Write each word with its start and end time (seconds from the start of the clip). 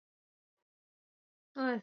Osha 0.07 1.61
na 1.61 1.61
menya 1.61 1.75
viazi 1.75 1.79